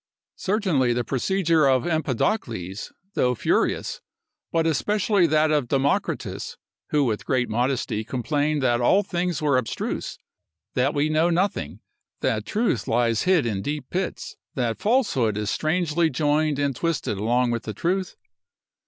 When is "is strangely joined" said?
15.37-16.57